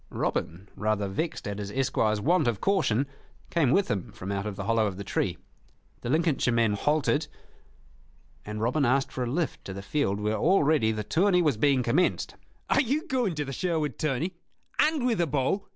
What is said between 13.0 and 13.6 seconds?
going to the